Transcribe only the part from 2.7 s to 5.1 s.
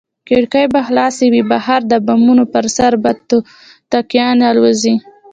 سر به توتکیانې الوزي.